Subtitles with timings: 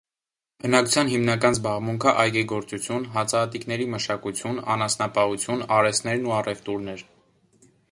[0.61, 7.09] Բնակչության հիմնական զբաղմունքը այգեգործություն, հացահատիկների մշակություն, անասնապահություն, արհեստներն ու առևտուրն էր։